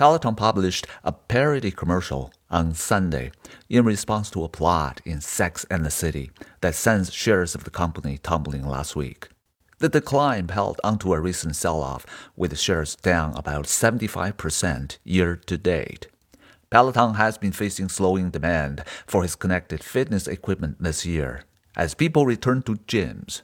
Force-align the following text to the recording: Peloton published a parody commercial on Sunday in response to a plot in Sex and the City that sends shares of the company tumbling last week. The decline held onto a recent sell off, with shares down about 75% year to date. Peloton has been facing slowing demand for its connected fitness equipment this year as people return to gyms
Peloton 0.00 0.34
published 0.34 0.86
a 1.04 1.12
parody 1.12 1.70
commercial 1.70 2.32
on 2.50 2.72
Sunday 2.72 3.32
in 3.68 3.84
response 3.84 4.30
to 4.30 4.42
a 4.42 4.48
plot 4.48 5.02
in 5.04 5.20
Sex 5.20 5.66
and 5.70 5.84
the 5.84 5.90
City 5.90 6.30
that 6.62 6.74
sends 6.74 7.12
shares 7.12 7.54
of 7.54 7.64
the 7.64 7.70
company 7.70 8.16
tumbling 8.16 8.66
last 8.66 8.96
week. 8.96 9.28
The 9.78 9.90
decline 9.90 10.48
held 10.48 10.80
onto 10.82 11.12
a 11.12 11.20
recent 11.20 11.54
sell 11.54 11.82
off, 11.82 12.06
with 12.34 12.58
shares 12.58 12.96
down 12.96 13.36
about 13.36 13.66
75% 13.66 14.96
year 15.04 15.36
to 15.36 15.58
date. 15.58 16.06
Peloton 16.70 17.16
has 17.16 17.36
been 17.36 17.52
facing 17.52 17.90
slowing 17.90 18.30
demand 18.30 18.82
for 19.06 19.22
its 19.22 19.36
connected 19.36 19.84
fitness 19.84 20.26
equipment 20.26 20.82
this 20.82 21.04
year 21.04 21.42
as 21.76 21.92
people 21.92 22.24
return 22.24 22.62
to 22.62 22.76
gyms 22.88 23.42